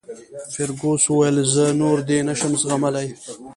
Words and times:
فرګوسن 0.53 1.07
وویل: 1.13 1.37
زه 1.53 1.65
نور 1.79 1.97
دی 2.07 2.17
نه 2.27 2.33
شم 2.39 2.53
زغملای. 2.61 3.07